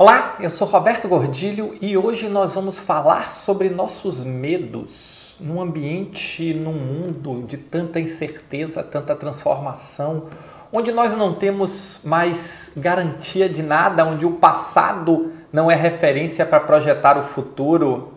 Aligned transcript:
Olá, 0.00 0.36
eu 0.38 0.48
sou 0.48 0.64
Roberto 0.68 1.08
Gordilho 1.08 1.76
e 1.80 1.96
hoje 1.96 2.28
nós 2.28 2.54
vamos 2.54 2.78
falar 2.78 3.32
sobre 3.32 3.68
nossos 3.68 4.22
medos 4.22 5.36
num 5.40 5.60
ambiente, 5.60 6.54
num 6.54 6.72
mundo 6.72 7.42
de 7.44 7.56
tanta 7.56 7.98
incerteza, 7.98 8.80
tanta 8.80 9.16
transformação, 9.16 10.28
onde 10.72 10.92
nós 10.92 11.16
não 11.16 11.34
temos 11.34 12.00
mais 12.04 12.70
garantia 12.76 13.48
de 13.48 13.60
nada, 13.60 14.04
onde 14.04 14.24
o 14.24 14.34
passado 14.34 15.32
não 15.52 15.68
é 15.68 15.74
referência 15.74 16.46
para 16.46 16.60
projetar 16.60 17.18
o 17.18 17.24
futuro. 17.24 18.12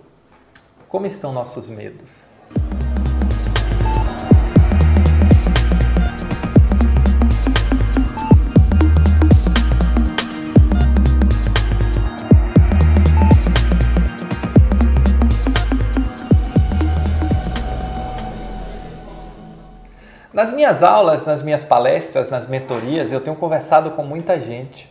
Como 0.88 1.08
estão 1.08 1.34
nossos 1.34 1.68
medos? 1.68 2.36
Nas 20.42 20.52
minhas 20.52 20.82
aulas, 20.82 21.24
nas 21.24 21.44
minhas 21.44 21.64
palestras, 21.64 22.28
nas 22.28 22.48
mentorias, 22.48 23.14
eu 23.14 23.22
tenho 23.22 23.36
conversado 23.36 23.92
com 23.92 24.02
muita 24.02 24.40
gente. 24.40 24.90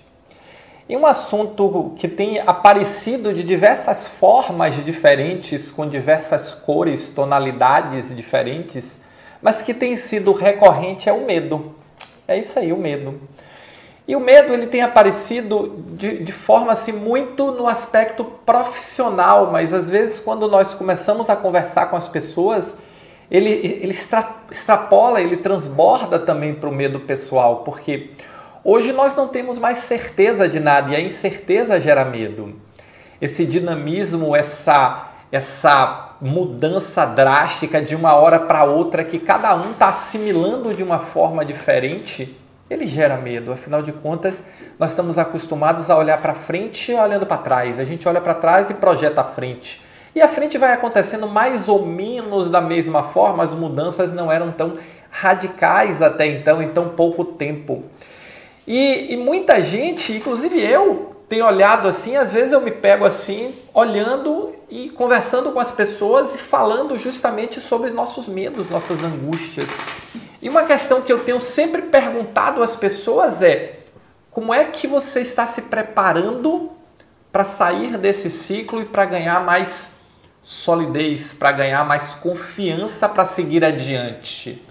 E 0.88 0.96
um 0.96 1.04
assunto 1.04 1.92
que 1.96 2.06
tem 2.06 2.38
aparecido 2.38 3.34
de 3.34 3.42
diversas 3.42 4.06
formas 4.06 4.76
diferentes, 4.84 5.72
com 5.72 5.88
diversas 5.88 6.52
cores, 6.52 7.08
tonalidades 7.08 8.14
diferentes, 8.14 8.96
mas 9.42 9.60
que 9.60 9.74
tem 9.74 9.96
sido 9.96 10.32
recorrente 10.32 11.08
é 11.08 11.12
o 11.12 11.26
medo. 11.26 11.74
É 12.28 12.38
isso 12.38 12.56
aí, 12.56 12.72
o 12.72 12.76
medo. 12.76 13.20
E 14.06 14.14
o 14.14 14.20
medo 14.20 14.54
ele 14.54 14.68
tem 14.68 14.82
aparecido 14.82 15.84
de, 15.96 16.22
de 16.22 16.32
forma 16.32 16.70
assim, 16.70 16.92
muito 16.92 17.50
no 17.50 17.66
aspecto 17.66 18.24
profissional, 18.24 19.50
mas 19.50 19.74
às 19.74 19.90
vezes 19.90 20.20
quando 20.20 20.46
nós 20.46 20.74
começamos 20.74 21.28
a 21.28 21.34
conversar 21.34 21.86
com 21.86 21.96
as 21.96 22.06
pessoas, 22.06 22.76
ele, 23.30 23.50
ele 23.82 23.94
extrapola, 24.50 25.20
ele 25.20 25.36
transborda 25.36 26.18
também 26.18 26.52
para 26.52 26.68
o 26.68 26.72
medo 26.72 27.00
pessoal, 27.00 27.58
porque 27.58 28.10
hoje 28.64 28.92
nós 28.92 29.14
não 29.14 29.28
temos 29.28 29.58
mais 29.58 29.78
certeza 29.78 30.48
de 30.48 30.58
nada 30.58 30.90
e 30.90 30.96
a 30.96 31.00
incerteza 31.00 31.80
gera 31.80 32.04
medo. 32.04 32.54
Esse 33.20 33.46
dinamismo, 33.46 34.34
essa, 34.34 35.10
essa 35.30 36.16
mudança 36.20 37.06
drástica 37.06 37.80
de 37.80 37.94
uma 37.94 38.14
hora 38.14 38.40
para 38.40 38.64
outra 38.64 39.04
que 39.04 39.18
cada 39.18 39.54
um 39.54 39.70
está 39.70 39.88
assimilando 39.88 40.74
de 40.74 40.82
uma 40.82 40.98
forma 40.98 41.44
diferente, 41.44 42.36
ele 42.68 42.86
gera 42.86 43.16
medo. 43.16 43.52
Afinal 43.52 43.82
de 43.82 43.92
contas, 43.92 44.42
nós 44.78 44.90
estamos 44.90 45.18
acostumados 45.18 45.90
a 45.90 45.96
olhar 45.96 46.20
para 46.20 46.34
frente 46.34 46.92
olhando 46.92 47.26
para 47.26 47.36
trás. 47.36 47.78
A 47.78 47.84
gente 47.84 48.08
olha 48.08 48.20
para 48.20 48.34
trás 48.34 48.70
e 48.70 48.74
projeta 48.74 49.20
a 49.20 49.24
frente. 49.24 49.82
E 50.14 50.20
a 50.20 50.28
frente 50.28 50.58
vai 50.58 50.72
acontecendo 50.72 51.28
mais 51.28 51.68
ou 51.68 51.86
menos 51.86 52.48
da 52.48 52.60
mesma 52.60 53.02
forma, 53.02 53.44
as 53.44 53.54
mudanças 53.54 54.12
não 54.12 54.30
eram 54.30 54.50
tão 54.50 54.78
radicais 55.10 56.02
até 56.02 56.26
então, 56.26 56.62
em 56.62 56.68
tão 56.68 56.90
pouco 56.90 57.24
tempo. 57.24 57.84
E, 58.66 59.12
e 59.12 59.16
muita 59.16 59.60
gente, 59.60 60.12
inclusive 60.12 60.60
eu, 60.60 61.16
tem 61.28 61.42
olhado 61.42 61.86
assim, 61.86 62.16
às 62.16 62.32
vezes 62.32 62.52
eu 62.52 62.60
me 62.60 62.70
pego 62.70 63.04
assim, 63.04 63.54
olhando 63.72 64.52
e 64.68 64.90
conversando 64.90 65.52
com 65.52 65.60
as 65.60 65.70
pessoas 65.70 66.34
e 66.34 66.38
falando 66.38 66.98
justamente 66.98 67.60
sobre 67.60 67.90
nossos 67.90 68.26
medos, 68.26 68.68
nossas 68.68 69.02
angústias. 69.02 69.68
E 70.42 70.48
uma 70.48 70.64
questão 70.64 71.02
que 71.02 71.12
eu 71.12 71.24
tenho 71.24 71.40
sempre 71.40 71.82
perguntado 71.82 72.62
às 72.62 72.74
pessoas 72.74 73.42
é: 73.42 73.80
como 74.30 74.52
é 74.52 74.64
que 74.64 74.86
você 74.86 75.20
está 75.20 75.46
se 75.46 75.62
preparando 75.62 76.70
para 77.30 77.44
sair 77.44 77.96
desse 77.96 78.30
ciclo 78.30 78.82
e 78.82 78.84
para 78.84 79.04
ganhar 79.04 79.44
mais 79.44 79.99
solidez, 80.42 81.32
para 81.32 81.52
ganhar 81.52 81.84
mais 81.84 82.14
confiança 82.14 83.08
para 83.08 83.24
seguir 83.24 83.64
adiante. 83.64 84.64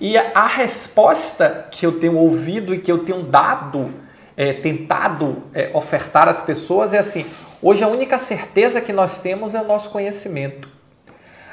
E 0.00 0.16
a 0.16 0.46
resposta 0.46 1.66
que 1.70 1.84
eu 1.84 1.98
tenho 1.98 2.16
ouvido 2.16 2.74
e 2.74 2.78
que 2.78 2.90
eu 2.90 2.98
tenho 2.98 3.22
dado, 3.24 3.92
é, 4.36 4.52
tentado 4.52 5.42
é, 5.52 5.70
ofertar 5.74 6.28
às 6.28 6.40
pessoas 6.40 6.92
é 6.92 6.98
assim: 6.98 7.26
hoje 7.60 7.82
a 7.82 7.88
única 7.88 8.18
certeza 8.18 8.80
que 8.80 8.92
nós 8.92 9.18
temos 9.18 9.54
é 9.54 9.60
o 9.60 9.66
nosso 9.66 9.90
conhecimento. 9.90 10.68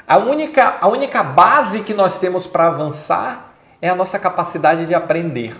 A 0.06 0.18
única, 0.18 0.76
a 0.80 0.86
única 0.86 1.22
base 1.24 1.80
que 1.80 1.92
nós 1.92 2.20
temos 2.20 2.46
para 2.46 2.68
avançar 2.68 3.54
é 3.82 3.88
a 3.88 3.94
nossa 3.94 4.18
capacidade 4.18 4.86
de 4.86 4.94
aprender. 4.94 5.56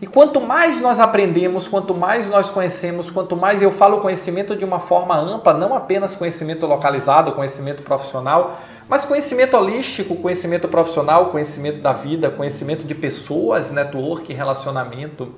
E 0.00 0.06
quanto 0.06 0.40
mais 0.40 0.80
nós 0.80 0.98
aprendemos, 0.98 1.68
quanto 1.68 1.94
mais 1.94 2.26
nós 2.26 2.48
conhecemos, 2.48 3.10
quanto 3.10 3.36
mais 3.36 3.60
eu 3.60 3.70
falo 3.70 4.00
conhecimento 4.00 4.56
de 4.56 4.64
uma 4.64 4.80
forma 4.80 5.14
ampla, 5.14 5.52
não 5.52 5.74
apenas 5.74 6.14
conhecimento 6.14 6.66
localizado, 6.66 7.32
conhecimento 7.32 7.82
profissional, 7.82 8.58
mas 8.88 9.04
conhecimento 9.04 9.54
holístico, 9.58 10.16
conhecimento 10.16 10.68
profissional, 10.68 11.26
conhecimento 11.26 11.82
da 11.82 11.92
vida, 11.92 12.30
conhecimento 12.30 12.86
de 12.86 12.94
pessoas, 12.94 13.70
network, 13.70 14.32
relacionamento. 14.32 15.34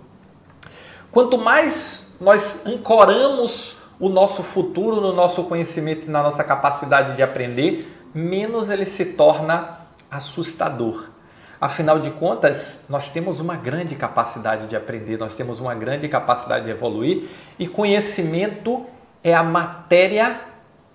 Quanto 1.11 1.37
mais 1.37 2.15
nós 2.21 2.65
ancoramos 2.65 3.77
o 3.99 4.09
nosso 4.09 4.45
futuro 4.45 5.01
no 5.01 5.13
nosso 5.13 5.43
conhecimento 5.45 6.07
e 6.07 6.11
na 6.11 6.23
nossa 6.23 6.45
capacidade 6.45 7.17
de 7.17 7.23
aprender, 7.23 7.93
menos 8.15 8.71
ele 8.71 8.85
se 8.85 9.07
torna 9.07 9.81
assustador. 10.09 11.12
Afinal 11.63 12.01
de 12.01 12.11
contas, 12.11 12.81
nós 12.89 13.09
temos 13.11 13.39
uma 13.39 13.55
grande 13.55 13.95
capacidade 13.95 14.67
de 14.67 14.75
aprender, 14.75 15.17
nós 15.17 15.37
temos 15.37 15.61
uma 15.61 15.73
grande 15.77 16.09
capacidade 16.09 16.65
de 16.65 16.73
evoluir 16.73 17.29
e 17.57 17.69
conhecimento 17.69 18.85
é 19.23 19.33
a 19.33 19.45
matéria 19.45 20.41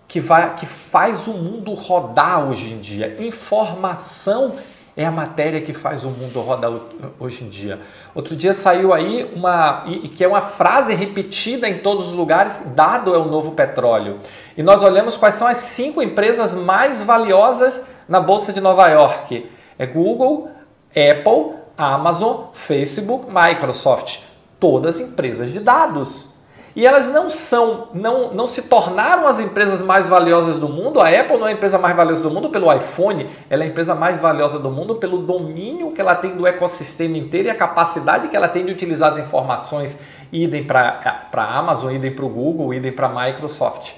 que, 0.09 0.19
vai, 0.19 0.55
que 0.55 0.65
faz 0.65 1.25
o 1.25 1.31
mundo 1.31 1.73
rodar 1.73 2.49
hoje 2.49 2.73
em 2.73 2.81
dia. 2.81 3.15
Informação 3.17 4.55
é 4.97 5.05
a 5.05 5.11
matéria 5.11 5.61
que 5.61 5.73
faz 5.73 6.03
o 6.03 6.09
mundo 6.09 6.41
rodar 6.41 6.69
hoje 7.17 7.45
em 7.45 7.49
dia. 7.49 7.79
Outro 8.13 8.35
dia 8.35 8.53
saiu 8.53 8.93
aí 8.93 9.31
uma, 9.33 9.85
e 9.87 10.09
que 10.09 10.21
é 10.21 10.27
uma 10.27 10.41
frase 10.41 10.93
repetida 10.93 11.69
em 11.69 11.77
todos 11.77 12.07
os 12.07 12.13
lugares: 12.13 12.59
dado 12.75 13.15
é 13.15 13.17
o 13.17 13.23
novo 13.23 13.53
petróleo. 13.53 14.19
E 14.57 14.61
nós 14.61 14.83
olhamos 14.83 15.15
quais 15.15 15.35
são 15.35 15.47
as 15.47 15.59
cinco 15.59 16.01
empresas 16.01 16.53
mais 16.53 17.01
valiosas 17.01 17.81
na 18.05 18.19
Bolsa 18.19 18.51
de 18.51 18.59
Nova 18.59 18.85
York. 18.89 19.49
É 19.79 19.85
Google, 19.85 20.56
Apple, 20.97 21.57
Amazon, 21.77 22.45
Facebook, 22.53 23.27
Microsoft, 23.29 24.21
todas 24.59 24.99
empresas 24.99 25.51
de 25.51 25.59
dados. 25.59 26.35
E 26.75 26.85
elas 26.85 27.07
não 27.07 27.29
são, 27.29 27.87
não, 27.93 28.33
não 28.33 28.45
se 28.45 28.63
tornaram 28.63 29.27
as 29.27 29.39
empresas 29.39 29.81
mais 29.81 30.07
valiosas 30.07 30.59
do 30.59 30.69
mundo. 30.69 31.01
A 31.01 31.09
Apple 31.09 31.37
não 31.37 31.47
é 31.47 31.49
a 31.49 31.53
empresa 31.53 31.77
mais 31.77 31.95
valiosa 31.95 32.21
do 32.21 32.29
mundo 32.29 32.49
pelo 32.49 32.71
iPhone, 32.71 33.29
ela 33.49 33.63
é 33.63 33.65
a 33.65 33.69
empresa 33.69 33.95
mais 33.95 34.19
valiosa 34.19 34.59
do 34.59 34.69
mundo 34.69 34.95
pelo 34.95 35.19
domínio 35.19 35.91
que 35.91 36.01
ela 36.01 36.15
tem 36.15 36.35
do 36.35 36.45
ecossistema 36.45 37.17
inteiro 37.17 37.47
e 37.47 37.51
a 37.51 37.55
capacidade 37.55 38.27
que 38.27 38.35
ela 38.35 38.47
tem 38.47 38.63
de 38.63 38.71
utilizar 38.71 39.13
as 39.13 39.17
informações, 39.17 39.97
idem 40.31 40.63
para 40.63 41.27
a 41.33 41.57
Amazon, 41.57 41.93
idem 41.93 42.11
para 42.11 42.25
o 42.25 42.29
Google, 42.29 42.73
idem 42.73 42.91
para 42.91 43.07
a 43.07 43.25
Microsoft. 43.25 43.93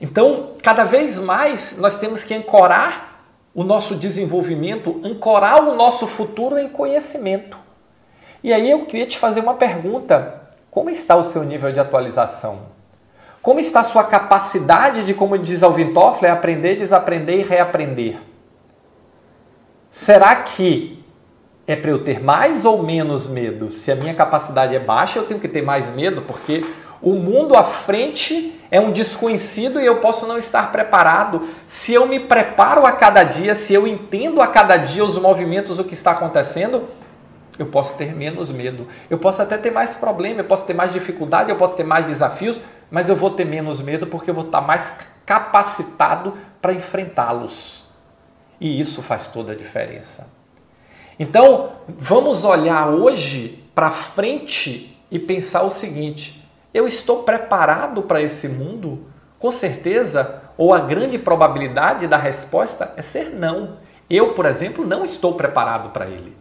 Então, 0.00 0.50
cada 0.62 0.84
vez 0.84 1.18
mais 1.18 1.76
nós 1.78 1.96
temos 1.96 2.22
que 2.22 2.34
ancorar 2.34 3.13
o 3.54 3.62
nosso 3.62 3.94
desenvolvimento, 3.94 5.00
ancorar 5.04 5.62
o 5.66 5.76
nosso 5.76 6.06
futuro 6.06 6.58
em 6.58 6.68
conhecimento. 6.68 7.56
E 8.42 8.52
aí 8.52 8.70
eu 8.70 8.84
queria 8.84 9.06
te 9.06 9.18
fazer 9.18 9.40
uma 9.40 9.54
pergunta: 9.54 10.42
como 10.70 10.90
está 10.90 11.14
o 11.14 11.22
seu 11.22 11.44
nível 11.44 11.72
de 11.72 11.78
atualização? 11.78 12.74
Como 13.40 13.60
está 13.60 13.80
a 13.80 13.84
sua 13.84 14.04
capacidade 14.04 15.04
de, 15.04 15.12
como 15.14 15.36
diz 15.38 15.62
Alvin 15.62 15.92
Toffler, 15.92 16.32
aprender, 16.32 16.76
desaprender 16.76 17.40
e 17.40 17.42
reaprender? 17.42 18.18
Será 19.90 20.34
que 20.36 21.04
é 21.66 21.76
para 21.76 21.90
eu 21.90 22.02
ter 22.02 22.22
mais 22.22 22.64
ou 22.64 22.82
menos 22.82 23.28
medo? 23.28 23.70
Se 23.70 23.92
a 23.92 23.94
minha 23.94 24.14
capacidade 24.14 24.74
é 24.74 24.80
baixa, 24.80 25.18
eu 25.18 25.26
tenho 25.26 25.38
que 25.38 25.48
ter 25.48 25.62
mais 25.62 25.90
medo, 25.90 26.22
porque 26.22 26.64
o 27.04 27.12
mundo 27.16 27.54
à 27.54 27.62
frente 27.62 28.58
é 28.70 28.80
um 28.80 28.90
desconhecido 28.90 29.78
e 29.78 29.84
eu 29.84 30.00
posso 30.00 30.26
não 30.26 30.38
estar 30.38 30.72
preparado. 30.72 31.46
Se 31.66 31.92
eu 31.92 32.08
me 32.08 32.18
preparo 32.18 32.86
a 32.86 32.92
cada 32.92 33.22
dia, 33.22 33.54
se 33.54 33.74
eu 33.74 33.86
entendo 33.86 34.40
a 34.40 34.46
cada 34.46 34.78
dia 34.78 35.04
os 35.04 35.18
movimentos, 35.18 35.78
o 35.78 35.84
que 35.84 35.92
está 35.92 36.12
acontecendo, 36.12 36.88
eu 37.58 37.66
posso 37.66 37.98
ter 37.98 38.14
menos 38.14 38.50
medo. 38.50 38.88
Eu 39.10 39.18
posso 39.18 39.42
até 39.42 39.58
ter 39.58 39.70
mais 39.70 39.94
problema, 39.96 40.40
eu 40.40 40.46
posso 40.46 40.64
ter 40.64 40.72
mais 40.72 40.94
dificuldade, 40.94 41.50
eu 41.50 41.56
posso 41.56 41.76
ter 41.76 41.84
mais 41.84 42.06
desafios, 42.06 42.58
mas 42.90 43.10
eu 43.10 43.16
vou 43.16 43.30
ter 43.30 43.44
menos 43.44 43.82
medo 43.82 44.06
porque 44.06 44.30
eu 44.30 44.34
vou 44.34 44.46
estar 44.46 44.62
mais 44.62 44.90
capacitado 45.26 46.32
para 46.60 46.72
enfrentá-los. 46.72 47.84
E 48.58 48.80
isso 48.80 49.02
faz 49.02 49.26
toda 49.26 49.52
a 49.52 49.56
diferença. 49.56 50.26
Então, 51.18 51.72
vamos 51.86 52.44
olhar 52.44 52.88
hoje 52.88 53.62
para 53.74 53.90
frente 53.90 54.98
e 55.10 55.18
pensar 55.18 55.64
o 55.64 55.70
seguinte: 55.70 56.43
eu 56.74 56.86
estou 56.86 57.22
preparado 57.22 58.02
para 58.02 58.20
esse 58.20 58.48
mundo? 58.48 59.06
Com 59.38 59.50
certeza, 59.50 60.42
ou 60.58 60.74
a 60.74 60.80
grande 60.80 61.18
probabilidade 61.18 62.06
da 62.06 62.16
resposta 62.16 62.92
é 62.96 63.02
ser 63.02 63.30
não. 63.30 63.78
Eu, 64.10 64.34
por 64.34 64.44
exemplo, 64.44 64.84
não 64.86 65.04
estou 65.04 65.34
preparado 65.34 65.90
para 65.90 66.06
ele. 66.06 66.36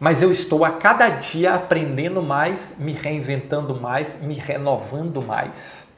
mas 0.00 0.22
eu 0.22 0.32
estou 0.32 0.64
a 0.64 0.70
cada 0.70 1.10
dia 1.10 1.54
aprendendo 1.54 2.22
mais, 2.22 2.76
me 2.78 2.92
reinventando 2.92 3.78
mais, 3.78 4.18
me 4.22 4.32
renovando 4.32 5.20
mais. 5.20 5.88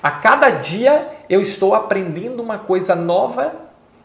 A 0.00 0.12
cada 0.12 0.50
dia 0.50 1.08
eu 1.28 1.42
estou 1.42 1.74
aprendendo 1.74 2.40
uma 2.40 2.58
coisa 2.58 2.94
nova, 2.94 3.52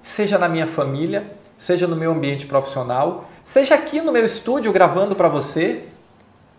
seja 0.02 0.40
na 0.40 0.50
minha 0.50 0.66
família, 0.66 1.32
seja 1.60 1.88
no 1.88 1.96
meu 1.96 2.12
ambiente 2.12 2.48
profissional, 2.48 3.26
seja 3.44 3.76
aqui 3.76 4.02
no 4.02 4.12
meu 4.12 4.26
estúdio 4.26 4.74
gravando 4.74 5.16
para 5.16 5.30
você. 5.30 5.86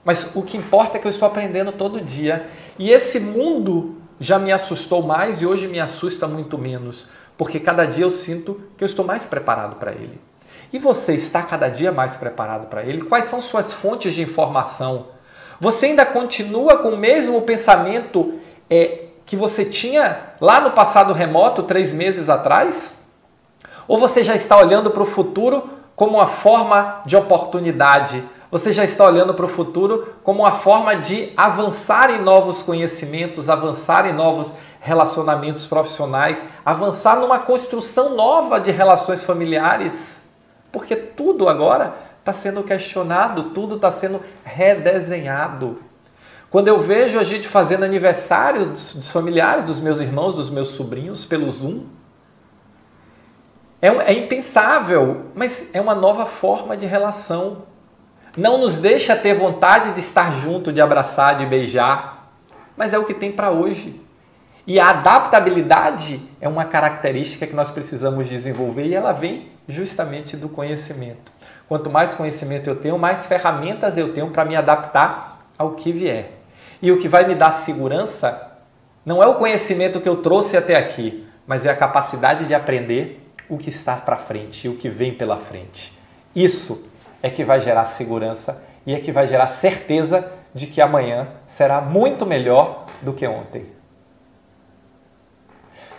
Mas 0.07 0.37
o 0.37 0.43
que 0.43 0.57
importa 0.57 0.97
é 0.97 1.01
que 1.01 1.07
eu 1.09 1.11
estou 1.11 1.27
aprendendo 1.27 1.73
todo 1.73 2.01
dia. 2.01 2.47
E 2.79 2.91
esse 2.91 3.19
mundo 3.19 3.97
já 4.21 4.39
me 4.39 4.53
assustou 4.53 5.03
mais 5.03 5.43
e 5.43 5.47
hoje 5.47 5.67
me 5.67 5.81
assusta 5.81 6.29
muito 6.29 6.57
menos, 6.57 7.09
porque 7.37 7.59
cada 7.59 7.85
dia 7.85 8.05
eu 8.05 8.11
sinto 8.11 8.63
que 8.79 8.85
eu 8.85 8.87
estou 8.87 9.05
mais 9.05 9.27
preparado 9.27 9.75
para 9.75 9.91
ele. 9.91 10.21
E 10.73 10.79
você 10.79 11.15
está 11.15 11.43
cada 11.43 11.69
dia 11.69 11.91
mais 11.91 12.17
preparado 12.17 12.69
para 12.69 12.85
ele? 12.85 13.03
Quais 13.03 13.25
são 13.25 13.43
suas 13.43 13.73
fontes 13.73 14.15
de 14.15 14.23
informação? 14.23 15.09
Você 15.61 15.87
ainda 15.87 16.07
continua 16.07 16.79
com 16.79 16.91
o 16.91 16.97
mesmo 16.97 17.43
pensamento 17.43 18.35
é, 18.71 19.07
que 19.25 19.35
você 19.35 19.65
tinha 19.65 20.35
lá 20.41 20.61
no 20.61 20.71
passado 20.71 21.13
remoto, 21.13 21.65
três 21.65 21.93
meses 21.93 22.31
atrás? 22.31 23.05
Ou 23.89 23.99
você 23.99 24.23
já 24.23 24.37
está 24.37 24.57
olhando 24.57 24.93
para 24.93 25.03
o 25.03 25.07
futuro 25.07 25.69
como 25.97 26.19
uma 26.19 26.29
forma 26.29 27.03
de 27.05 27.17
oportunidade? 27.17 28.36
Você 28.57 28.73
já 28.73 28.85
está 28.87 29.05
olhando 29.05 29.35
para 29.35 29.45
o 29.45 29.51
futuro 29.51 30.15
como 30.23 30.43
uma 30.43 30.53
forma 30.53 30.97
de 30.97 31.31
avançar 31.37 32.09
em 32.09 32.23
novos 32.23 32.63
conhecimentos, 32.63 33.51
avançar 33.51 34.07
em 34.09 34.15
novos 34.15 34.55
relacionamentos 34.81 35.67
profissionais, 35.67 36.41
avançar 36.65 37.21
numa 37.21 37.39
construção 37.39 38.17
nova 38.17 38.59
de 38.59 38.71
relações 38.71 39.23
familiares? 39.23 39.93
Porque 40.73 40.97
tudo 40.97 41.51
agora 41.51 41.97
está 42.19 42.33
sendo 42.33 42.63
questionado, 42.63 43.51
tudo 43.51 43.75
está 43.75 43.91
sendo 43.91 44.23
redesenhado. 44.43 45.83
Quando 46.51 46.69
eu 46.69 46.81
vejo 46.81 47.19
a 47.19 47.25
gente 47.25 47.47
fazendo 47.47 47.85
aniversário 47.85 48.69
dos, 48.69 48.95
dos 48.95 49.11
familiares, 49.11 49.65
dos 49.65 49.81
meus 49.81 50.01
irmãos, 50.01 50.33
dos 50.33 50.49
meus 50.49 50.69
sobrinhos 50.69 51.27
pelo 51.27 51.53
Zoom, 51.53 51.83
é, 53.83 53.89
é 53.89 54.13
impensável, 54.15 55.27
mas 55.35 55.69
é 55.75 55.81
uma 55.81 55.95
nova 55.95 56.25
forma 56.25 56.75
de 56.75 56.87
relação. 56.87 57.76
Não 58.37 58.59
nos 58.59 58.77
deixa 58.77 59.17
ter 59.17 59.35
vontade 59.35 59.93
de 59.93 60.01
estar 60.01 60.35
junto, 60.41 60.73
de 60.73 60.81
abraçar, 60.81 61.39
de 61.39 61.47
beijar, 61.47 62.31
mas 62.77 62.93
é 62.93 62.99
o 62.99 63.05
que 63.05 63.15
tem 63.15 63.33
para 63.33 63.51
hoje. 63.51 63.99
E 64.67 64.79
a 64.79 64.91
adaptabilidade 64.91 66.21
é 66.41 66.49
uma 66.49 66.65
característica 66.65 67.47
que 67.47 67.55
nós 67.55 67.71
precisamos 67.71 68.29
desenvolver 68.29 68.87
e 68.87 68.95
ela 68.95 69.13
vem 69.13 69.49
justamente 69.67 70.37
do 70.37 70.49
conhecimento. 70.49 71.33
Quanto 71.69 71.89
mais 71.89 72.15
conhecimento 72.15 72.69
eu 72.69 72.77
tenho, 72.77 72.99
mais 72.99 73.27
ferramentas 73.27 73.97
eu 73.97 74.13
tenho 74.13 74.29
para 74.31 74.45
me 74.45 74.55
adaptar 74.55 75.47
ao 75.57 75.73
que 75.73 75.91
vier. 75.91 76.33
E 76.83 76.93
o 76.93 76.99
que 77.01 77.09
vai 77.09 77.27
me 77.27 77.35
dar 77.35 77.53
segurança 77.53 78.53
não 79.05 79.23
é 79.23 79.27
o 79.27 79.37
conhecimento 79.37 80.01
que 80.01 80.09
eu 80.09 80.17
trouxe 80.17 80.57
até 80.57 80.77
aqui, 80.77 81.27
mas 81.47 81.65
é 81.65 81.71
a 81.71 81.77
capacidade 81.77 82.45
de 82.45 82.55
aprender 82.55 83.25
o 83.49 83.57
que 83.57 83.71
está 83.71 83.97
para 83.97 84.17
frente 84.17 84.67
e 84.67 84.69
o 84.69 84.77
que 84.77 84.89
vem 84.89 85.15
pela 85.15 85.39
frente. 85.39 85.97
Isso 86.35 86.85
é 87.23 87.31
que 87.31 87.45
vai 87.45 87.61
gerar 87.61 87.85
segurança 87.87 88.63
e 88.87 88.95
é 88.95 89.01
que 89.01 89.13
vai 89.13 89.27
gerar 89.27 89.47
certeza 89.49 90.31
de 90.55 90.67
que 90.67 90.81
amanhã 90.81 91.29
será 91.47 91.81
muito 91.81 92.25
melhor 92.25 92.87
do 93.03 93.13
que 93.13 93.27
ontem. 93.27 93.77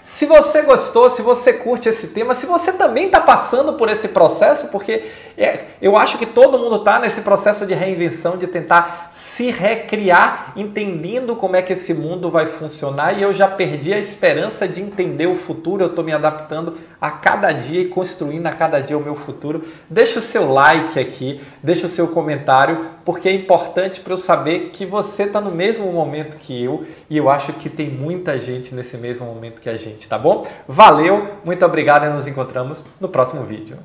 Se 0.07 0.25
você 0.25 0.61
gostou, 0.61 1.09
se 1.09 1.21
você 1.21 1.51
curte 1.51 1.89
esse 1.89 2.07
tema, 2.07 2.33
se 2.33 2.45
você 2.45 2.71
também 2.71 3.07
está 3.07 3.19
passando 3.19 3.73
por 3.73 3.89
esse 3.89 4.07
processo, 4.07 4.69
porque 4.69 5.11
é, 5.37 5.65
eu 5.81 5.97
acho 5.97 6.17
que 6.17 6.25
todo 6.25 6.57
mundo 6.57 6.77
está 6.77 6.97
nesse 6.97 7.19
processo 7.19 7.65
de 7.65 7.73
reinvenção, 7.73 8.37
de 8.37 8.47
tentar 8.47 9.09
se 9.11 9.51
recriar, 9.51 10.53
entendendo 10.55 11.35
como 11.35 11.57
é 11.57 11.61
que 11.61 11.73
esse 11.73 11.93
mundo 11.93 12.31
vai 12.31 12.45
funcionar, 12.45 13.19
e 13.19 13.21
eu 13.21 13.33
já 13.33 13.49
perdi 13.49 13.93
a 13.93 13.99
esperança 13.99 14.65
de 14.65 14.81
entender 14.81 15.27
o 15.27 15.35
futuro, 15.35 15.83
eu 15.83 15.89
estou 15.89 16.05
me 16.05 16.13
adaptando 16.13 16.77
a 16.99 17.11
cada 17.11 17.51
dia 17.51 17.81
e 17.81 17.87
construindo 17.87 18.47
a 18.47 18.51
cada 18.51 18.79
dia 18.79 18.97
o 18.97 19.03
meu 19.03 19.15
futuro. 19.15 19.65
Deixa 19.89 20.19
o 20.19 20.21
seu 20.21 20.51
like 20.51 20.99
aqui, 20.99 21.41
deixa 21.61 21.87
o 21.87 21.89
seu 21.89 22.07
comentário, 22.09 22.85
porque 23.05 23.29
é 23.29 23.33
importante 23.33 23.99
para 23.99 24.13
eu 24.13 24.17
saber 24.17 24.71
que 24.71 24.85
você 24.85 25.23
está 25.23 25.39
no 25.39 25.51
mesmo 25.51 25.91
momento 25.91 26.37
que 26.37 26.63
eu, 26.63 26.85
e 27.09 27.17
eu 27.17 27.29
acho 27.29 27.53
que 27.53 27.69
tem 27.69 27.89
muita 27.89 28.37
gente 28.37 28.73
nesse 28.73 28.97
mesmo 28.97 29.25
momento 29.25 29.61
que 29.61 29.69
a 29.69 29.77
gente 29.77 30.07
tá 30.07 30.17
bom? 30.17 30.45
Valeu, 30.67 31.35
muito 31.43 31.65
obrigado 31.65 32.05
e 32.05 32.09
nos 32.09 32.27
encontramos 32.27 32.79
no 32.99 33.07
próximo 33.07 33.43
vídeo. 33.43 33.77